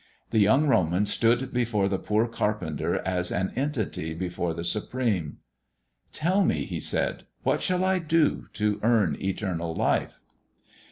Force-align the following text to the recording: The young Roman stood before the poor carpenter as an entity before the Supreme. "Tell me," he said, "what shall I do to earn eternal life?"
The 0.31 0.39
young 0.39 0.65
Roman 0.65 1.05
stood 1.05 1.53
before 1.53 1.87
the 1.87 1.99
poor 1.99 2.27
carpenter 2.27 2.95
as 3.07 3.31
an 3.31 3.53
entity 3.55 4.15
before 4.15 4.55
the 4.55 4.63
Supreme. 4.63 5.37
"Tell 6.11 6.43
me," 6.43 6.65
he 6.65 6.79
said, 6.79 7.25
"what 7.43 7.61
shall 7.61 7.85
I 7.85 7.99
do 7.99 8.47
to 8.53 8.79
earn 8.81 9.15
eternal 9.23 9.75
life?" 9.75 10.23